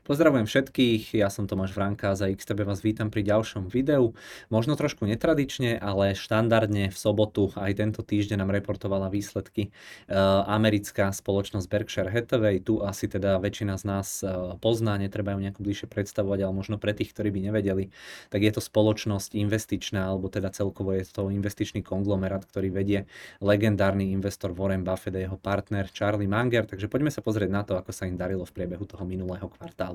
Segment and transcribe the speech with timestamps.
[0.00, 4.16] Pozdravujem všetkých, ja som Tomáš Vranka za XTB vás vítam pri ďalšom videu.
[4.48, 11.12] Možno trošku netradične, ale štandardne v sobotu aj tento týždeň nám reportovala výsledky uh, americká
[11.12, 12.64] spoločnosť Berkshire Hathaway.
[12.64, 16.80] Tu asi teda väčšina z nás uh, pozná, netreba ju nejako bližšie predstavovať, ale možno
[16.80, 17.92] pre tých, ktorí by nevedeli,
[18.32, 23.04] tak je to spoločnosť investičná, alebo teda celkovo je to investičný konglomerát, ktorý vedie
[23.44, 26.64] legendárny investor Warren Buffett a jeho partner Charlie Munger.
[26.64, 29.89] Takže poďme sa pozrieť na to, ako sa im darilo v priebehu toho minulého kvartálu.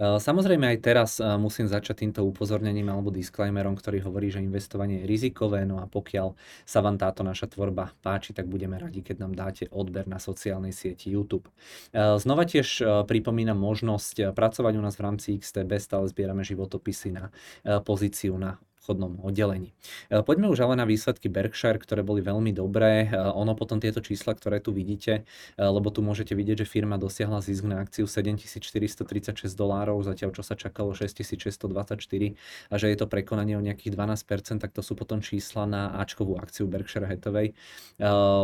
[0.00, 5.68] Samozrejme aj teraz musím začať týmto upozornením alebo disclaimerom, ktorý hovorí, že investovanie je rizikové,
[5.68, 6.32] no a pokiaľ
[6.64, 10.72] sa vám táto naša tvorba páči, tak budeme radi, keď nám dáte odber na sociálnej
[10.72, 11.52] sieti YouTube.
[11.92, 17.28] Znova tiež pripomínam možnosť pracovať u nás v rámci XTB, stále zbierame životopisy na
[17.84, 19.76] pozíciu na obchodnom oddelení.
[20.08, 23.06] E, poďme už ale na výsledky Berkshire, ktoré boli veľmi dobré.
[23.06, 26.96] E, ono potom tieto čísla, ktoré tu vidíte, e, lebo tu môžete vidieť, že firma
[26.96, 32.40] dosiahla zisk na akciu 7436 dolárov, zatiaľ čo sa čakalo 6624
[32.72, 36.40] a že je to prekonanie o nejakých 12%, tak to sú potom čísla na Ačkovú
[36.40, 37.52] akciu Berkshire Hathaway.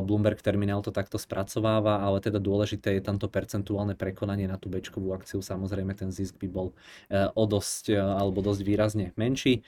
[0.04, 5.16] Bloomberg Terminal to takto spracováva, ale teda dôležité je tamto percentuálne prekonanie na tú Bčkovú
[5.16, 5.40] akciu.
[5.40, 6.76] Samozrejme ten zisk by bol
[7.10, 9.64] o dosť alebo dosť výrazne menší.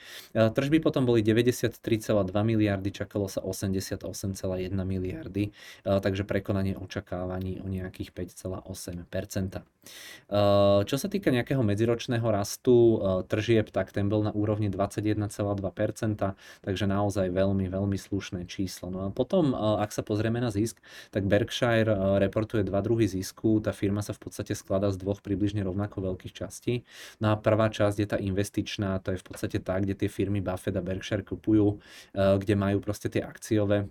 [0.59, 1.79] Tržby potom boli 93,2
[2.43, 4.03] miliardy, čakalo sa 88,1
[4.75, 5.55] miliardy,
[5.87, 9.63] takže prekonanie očakávaní o nejakých 5,8%
[10.83, 12.99] Čo sa týka nejakého medziročného rastu
[13.31, 18.91] tržieb, tak ten bol na úrovni 21,2% takže naozaj veľmi, veľmi slušné číslo.
[18.91, 20.83] No a potom, ak sa pozrieme na zisk,
[21.15, 23.63] tak Berkshire reportuje dva druhy zisku.
[23.63, 26.83] Tá firma sa v podstate skladá z dvoch približne rovnako veľkých častí.
[27.23, 30.43] No a prvá časť je tá investičná, to je v podstate tá, kde tie firmy
[30.49, 31.77] Buffett a Berkshire kupujú,
[32.17, 33.85] eh, kde majú proste tie akciové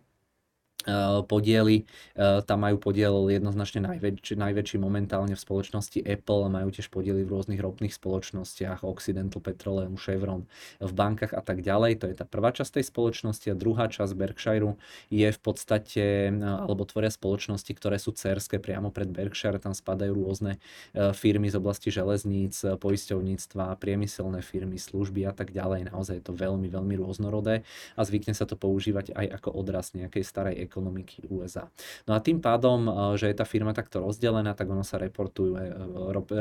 [1.27, 1.83] podiely.
[2.15, 7.35] Eh, tam majú podiel jednoznačne najväč- najväčší momentálne v spoločnosti Apple, majú tiež podiely v
[7.35, 10.47] rôznych ropných spoločnostiach, Occidental Petroleum, Chevron,
[10.79, 11.99] v bankách a tak ďalej.
[12.03, 14.79] To je tá prvá časť tej spoločnosti a druhá časť Berkshire
[15.11, 19.59] je v podstate, eh, alebo tvoria spoločnosti, ktoré sú cerské priamo pred Berkshire.
[19.59, 20.63] Tam spadajú rôzne
[20.95, 25.91] firmy z oblasti železníc, poisťovníctva, priemyselné firmy, služby a tak ďalej.
[25.91, 27.67] Naozaj je to veľmi, veľmi rôznorodé
[27.99, 31.73] a zvykne sa to používať aj ako odraz nejakej starej ekonomiky USA.
[32.05, 35.57] No a tým pádom, eh, že je tá firma takto rozdelená, tak ono sa reportujú,
[35.57, 35.73] eh,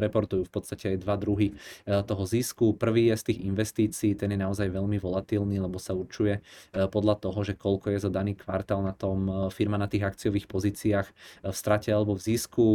[0.03, 2.75] reportujú v podstate aj dva druhy eh, toho zisku.
[2.75, 6.43] Prvý je z tých investícií, ten je naozaj veľmi volatilný, lebo sa určuje
[6.73, 11.07] podľa toho, že koľko je za daný kvartál na tom firma na tých akciových pozíciách
[11.47, 12.65] v strate alebo v zisku.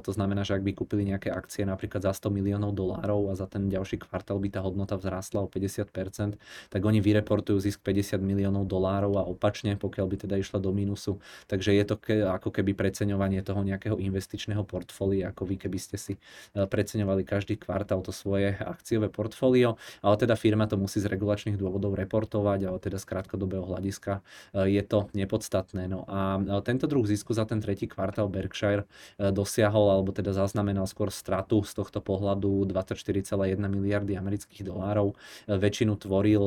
[0.00, 3.50] To znamená, že ak by kúpili nejaké akcie napríklad za 100 miliónov dolárov a za
[3.50, 6.38] ten ďalší kvartál by tá hodnota vzrástla o 50%,
[6.70, 10.93] tak oni vyreportujú zisk 50 miliónov dolárov a opačne, pokiaľ by teda išla do mínusu
[10.94, 11.18] mínusu.
[11.50, 15.98] Takže je to ke, ako keby preceňovanie toho nejakého investičného portfólia, ako vy keby ste
[15.98, 16.14] si
[16.54, 21.58] e, preceňovali každý kvartál to svoje akciové portfólio, ale teda firma to musí z regulačných
[21.58, 24.22] dôvodov reportovať, ale teda z krátkodobého hľadiska
[24.54, 25.90] e, je to nepodstatné.
[25.90, 28.86] No a e, tento druh zisku za ten tretí kvartál Berkshire
[29.18, 35.16] dosiahol, alebo teda zaznamenal skôr stratu z tohto pohľadu 24,1 miliardy amerických dolárov.
[35.48, 36.44] Väčšinu tvoril,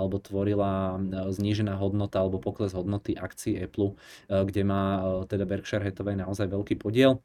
[0.00, 0.96] alebo tvorila
[1.34, 3.89] znížená hodnota alebo pokles hodnoty akcií Apple
[4.28, 7.20] kde má eh, teda Berkshire Hathaway naozaj veľký podiel.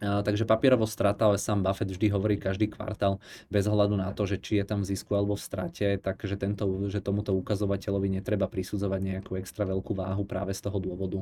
[0.00, 3.20] Takže papierovo strata, ale sám Buffett vždy hovorí každý kvartál
[3.52, 6.64] bez ohľadu na to, že či je tam v zisku alebo v strate, takže tento,
[6.88, 11.20] že tomuto ukazovateľovi netreba prisudzovať nejakú extra veľkú váhu práve z toho dôvodu,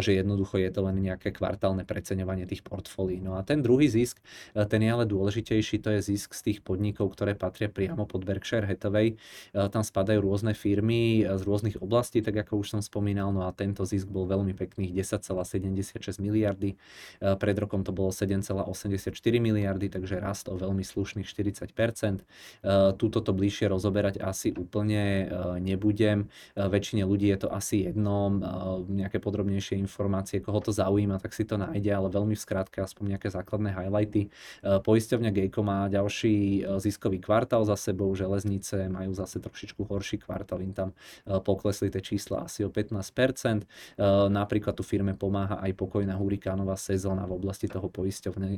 [0.00, 3.20] že jednoducho je to len nejaké kvartálne preceňovanie tých portfólií.
[3.20, 4.24] No a ten druhý zisk,
[4.56, 8.64] ten je ale dôležitejší, to je zisk z tých podnikov, ktoré patria priamo pod Berkshire
[8.64, 9.20] Hathaway.
[9.52, 13.84] Tam spadajú rôzne firmy z rôznych oblastí, tak ako už som spomínal, no a tento
[13.84, 16.80] zisk bol veľmi pekných 10,76 miliardy.
[17.20, 19.10] Pred rokom to bolo bolo 7,84
[19.42, 21.66] miliardy, takže rast o veľmi slušných 40%.
[21.66, 22.24] E,
[22.94, 26.30] Túto to bližšie rozoberať asi úplne e, nebudem.
[26.54, 28.38] E, väčšine ľudí je to asi jedno,
[28.86, 33.16] nejaké podrobnejšie informácie, koho to zaujíma, tak si to nájde, ale veľmi v skratke aspoň
[33.16, 34.28] nejaké základné highlighty.
[34.62, 40.76] Poisťovňa Gejko má ďalší ziskový kvartál za sebou, železnice majú zase trošičku horší kvartál, im
[40.76, 40.92] tam
[41.24, 43.64] poklesli tie čísla asi o 15%.
[44.28, 47.88] Napríklad tu firme pomáha aj pokojná hurikánová sezóna v oblasti toho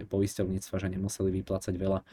[0.08, 2.04] poisťovníctva, že nemuseli vyplácať veľa e,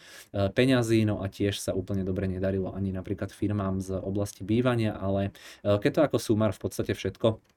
[0.53, 5.33] peňazí, no a tiež sa úplne dobre nedarilo ani napríklad firmám z oblasti bývania, ale
[5.65, 7.54] e, keď to ako sumár v podstate všetko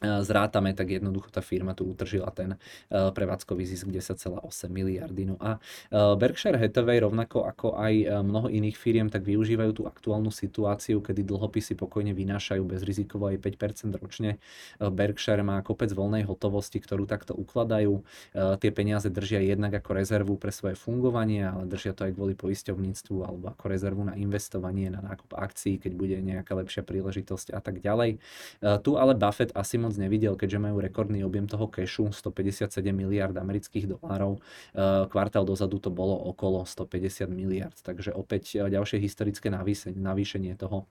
[0.00, 2.54] zrátame, tak jednoducho tá firma tu utržila ten
[2.88, 4.38] prevádzkový zisk 10,8
[4.70, 5.26] miliardy.
[5.26, 5.58] No a
[5.90, 11.74] Berkshire Hathaway rovnako ako aj mnoho iných firiem tak využívajú tú aktuálnu situáciu, kedy dlhopisy
[11.74, 14.38] pokojne vynášajú bezrizikovo aj 5% ročne.
[14.78, 18.06] Berkshire má kopec voľnej hotovosti, ktorú takto ukladajú.
[18.62, 23.16] Tie peniaze držia jednak ako rezervu pre svoje fungovanie, ale držia to aj kvôli poisťovníctvu
[23.26, 27.82] alebo ako rezervu na investovanie, na nákup akcií, keď bude nejaká lepšia príležitosť a tak
[27.82, 28.22] ďalej.
[28.62, 33.88] Tu ale Buffett asi moc nevidel, keďže majú rekordný objem toho cashu, 157 miliard amerických
[33.96, 34.36] dolárov.
[34.36, 34.40] E,
[35.08, 39.48] kvartál dozadu to bolo okolo 150 miliard, takže opäť e, ďalšie historické
[39.96, 40.84] navýšenie toho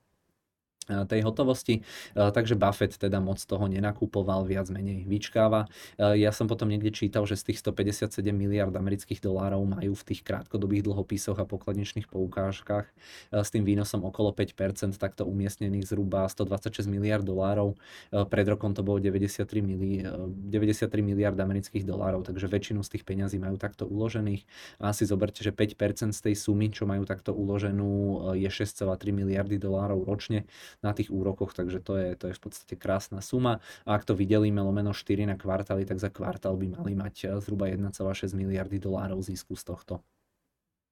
[0.87, 1.83] tej hotovosti,
[2.15, 5.67] takže Buffett teda moc toho nenakupoval, viac menej vyčkáva.
[5.99, 10.23] Ja som potom niekde čítal, že z tých 157 miliard amerických dolárov majú v tých
[10.23, 12.87] krátkodobých dlhopisoch a pokladničných poukážkach
[13.35, 17.75] s tým výnosom okolo 5%, takto umiestnených zhruba 126 miliard dolárov.
[18.11, 23.37] Pred rokom to bolo 93, mili, 93 miliard amerických dolárov, takže väčšinu z tých peňazí
[23.37, 24.47] majú takto uložených.
[24.79, 29.59] A si zoberte, že 5% z tej sumy, čo majú takto uloženú, je 6,3 miliardy
[29.59, 30.47] dolárov ročne
[30.83, 33.59] na tých úrokoch, takže to je, to je v podstate krásna suma.
[33.85, 37.41] A ak to videlíme lomeno 4 na kvartály, tak za kvartál by mali mať eh,
[37.41, 39.93] zhruba 1,6 miliardy dolárov zisku z tohto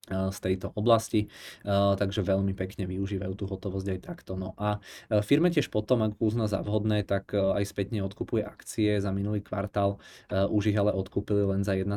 [0.10, 1.28] z tejto oblasti,
[1.66, 4.38] takže veľmi pekne využívajú tú hotovosť aj takto.
[4.38, 4.78] No a
[5.26, 9.98] firme tiež potom, ak uzná za vhodné, tak aj spätne odkupuje akcie za minulý kvartál,
[10.30, 11.90] už ich ale odkúpili len za 1,1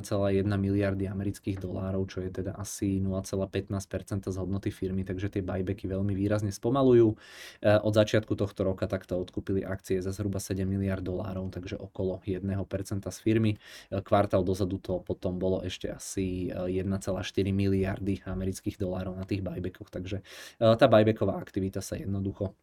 [0.45, 6.17] miliardy amerických dolárov, čo je teda asi 0,15% z hodnoty firmy, takže tie buybacky veľmi
[6.17, 7.15] výrazne spomalujú.
[7.65, 12.41] Od začiatku tohto roka takto odkúpili akcie za zhruba 7 miliard dolárov, takže okolo 1%
[13.05, 13.61] z firmy.
[13.93, 16.89] Kvartál dozadu to potom bolo ešte asi 1,4
[17.53, 22.55] miliard miliardy amerických dolárov na tých buybackoch, takže eh, tá buybacková aktivita sa jednoducho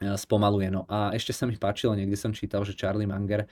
[0.00, 0.72] spomaluje.
[0.72, 3.48] No a ešte sa mi páčilo, niekde som čítal, že Charlie Munger e,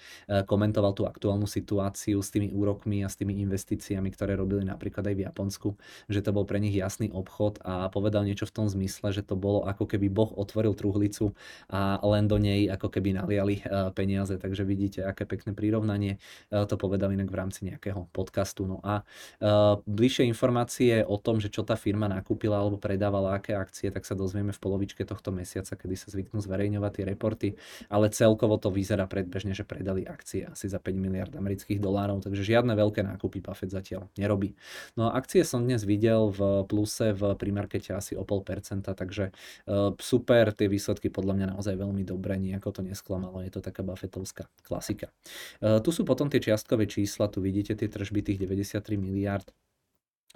[0.49, 5.15] komentoval tú aktuálnu situáciu s tými úrokmi a s tými investíciami, ktoré robili napríklad aj
[5.15, 5.69] v Japonsku,
[6.09, 9.37] že to bol pre nich jasný obchod a povedal niečo v tom zmysle, že to
[9.37, 11.37] bolo ako keby Boh otvoril truhlicu
[11.69, 14.41] a len do nej ako keby naliali e, peniaze.
[14.41, 16.17] Takže vidíte, aké pekné prirovnanie.
[16.49, 18.65] To povedal inak v rámci nejakého podcastu.
[18.65, 19.05] No a
[19.85, 24.15] bližšie informácie o tom, že čo tá firma nakúpila alebo predávala, aké akcie, tak sa
[24.15, 27.49] dozvieme v polovičke tohto mesiaca, kedy sa zvyknú zvyknú zverejňovať tie reporty,
[27.90, 32.46] ale celkovo to vyzerá predbežne, že predali akcie asi za 5 miliard amerických dolárov, takže
[32.46, 34.55] žiadne veľké nákupy Buffett zatiaľ nerobí.
[34.94, 39.35] No a akcie som dnes videl v pluse v primarkete asi o pol percenta, takže
[39.67, 43.82] uh, super, tie výsledky podľa mňa naozaj veľmi dobré, nejako to nesklamalo, je to taká
[43.82, 45.11] Buffettovská klasika.
[45.58, 49.49] Uh, tu sú potom tie čiastkové čísla, tu vidíte tie tržby tých 93 miliard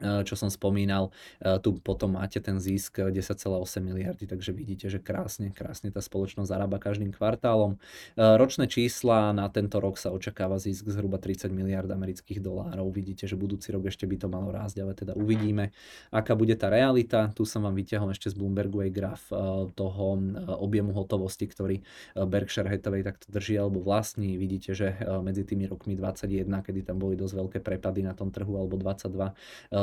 [0.02, 5.54] čo som spomínal, eh, tu potom máte ten zisk 10,8 miliardy, takže vidíte, že krásne,
[5.54, 7.78] krásne tá spoločnosť zarába každým kvartálom.
[8.18, 12.90] Eh, ročné čísla na tento rok sa očakáva zisk zhruba 30 miliard amerických dolárov.
[12.90, 15.70] Vidíte, že budúci rok ešte by to malo rásť, ale teda uvidíme,
[16.10, 17.30] aká bude tá realita.
[17.32, 19.22] Tu som vám vyťahol ešte z Bloombergu aj graf
[19.78, 20.18] toho
[20.60, 21.80] objemu hotovosti, ktorý
[22.16, 24.36] Berkshire Hathaway takto drží alebo vlastní.
[24.36, 28.56] Vidíte, že medzi tými rokmi 21, kedy tam boli dosť veľké prepady na tom trhu,
[28.58, 29.32] alebo 22,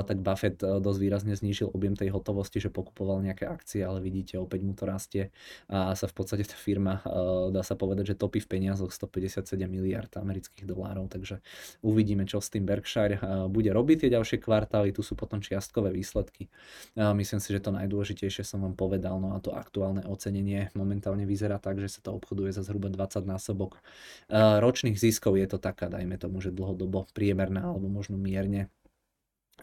[0.10, 4.42] tak Buffett eh, dosť výrazne znížil objem tej hotovosti, že pokupoval nejaké akcie, ale vidíte,
[4.42, 5.30] opäť mu to rastie.
[5.70, 9.70] A sa v podstate tá firma, eh, dá sa povedať, že topí v peniazoch 157
[9.70, 11.46] miliard amerických dolárov, takže
[11.86, 15.94] uvidíme, čo s tým Berkshire eh, bude robiť tie ďalšie kvartály, tu sú potom čiastkové
[15.94, 16.50] výsledky.
[16.96, 21.60] Myslím si, že to najdôležitejšie som vám povedal, no a to aktuálne ocenenie momentálne vyzerá
[21.60, 23.84] tak, že sa to obchoduje za zhruba 20 násobok.
[24.32, 28.72] Ročných ziskov, je to taká, dajme tomu, že dlhodobo priemerná alebo možno mierne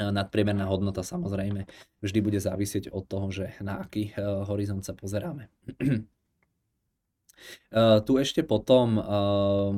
[0.00, 1.68] nadpriemerná hodnota samozrejme
[2.00, 5.48] vždy bude závisieť od toho, že na aký eh, horizont sa pozeráme.
[8.06, 9.04] Tu ešte potom uh,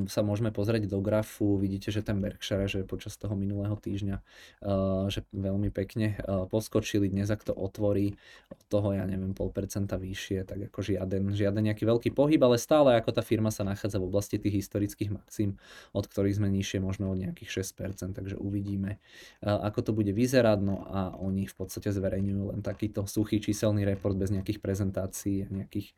[0.07, 5.11] sa môžeme pozrieť do grafu, vidíte, že ten Berkshire, že počas toho minulého týždňa, uh,
[5.11, 6.15] že veľmi pekne
[6.47, 8.15] poskočili, dnes ak to otvorí
[8.55, 12.55] od toho, ja neviem, pol percenta vyššie, tak ako žiaden, žiaden nejaký veľký pohyb, ale
[12.61, 15.59] stále ako tá firma sa nachádza v oblasti tých historických maxim,
[15.91, 19.03] od ktorých sme nižšie možno od nejakých 6%, takže uvidíme,
[19.43, 24.15] ako to bude vyzerať, no a oni v podstate zverejňujú len takýto suchý číselný report
[24.15, 25.89] bez nejakých prezentácií a nejakých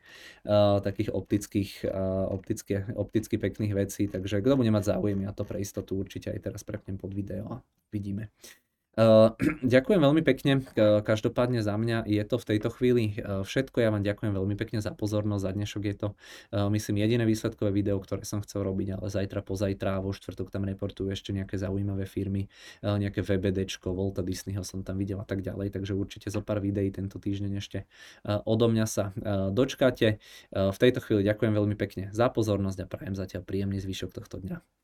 [0.81, 1.91] takých optických optických,
[2.31, 6.47] opticky, opticky pekných vecí, takže kto bude mať záujem, ja to pre istotu určite aj
[6.47, 7.59] teraz prepnem pod video a
[7.91, 8.31] vidíme.
[8.91, 9.31] Uh,
[9.63, 13.79] ďakujem veľmi pekne, každopádne za mňa je to v tejto chvíli všetko.
[13.79, 15.43] Ja vám ďakujem veľmi pekne za pozornosť.
[15.47, 16.07] Za dnešok je to,
[16.75, 21.07] myslím, jediné výsledkové video, ktoré som chcel robiť, ale zajtra, pozajtra vo štvrtok tam reportujú
[21.07, 22.51] ešte nejaké zaujímavé firmy,
[22.83, 26.91] nejaké VBDčko, Volta Disneyho som tam videl a tak ďalej, takže určite zo pár videí
[26.91, 27.87] tento týždeň ešte
[28.43, 29.15] odo mňa sa
[29.55, 30.19] dočkáte.
[30.51, 34.80] V tejto chvíli ďakujem veľmi pekne za pozornosť a prajem zatiaľ príjemný zvyšok tohto dňa.